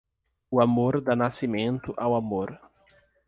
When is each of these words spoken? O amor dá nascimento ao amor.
O 0.49 0.59
amor 0.59 0.99
dá 0.99 1.15
nascimento 1.15 1.93
ao 1.95 2.15
amor. 2.15 2.49